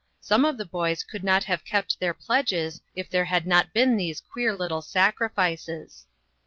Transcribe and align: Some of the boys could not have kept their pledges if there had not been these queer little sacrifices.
Some 0.19 0.45
of 0.45 0.57
the 0.57 0.65
boys 0.65 1.03
could 1.03 1.23
not 1.23 1.43
have 1.43 1.63
kept 1.63 1.99
their 1.99 2.15
pledges 2.15 2.81
if 2.95 3.07
there 3.07 3.25
had 3.25 3.45
not 3.45 3.71
been 3.71 3.97
these 3.97 4.19
queer 4.19 4.55
little 4.55 4.81
sacrifices. 4.81 6.07